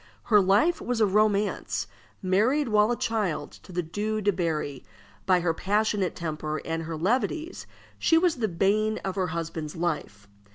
[0.23, 1.85] Her life was a romance.
[2.23, 4.83] Married while a child to the Due de Berri,
[5.27, 7.67] by her passionate temper and her levities
[7.99, 10.27] she was the bane of her husband's life.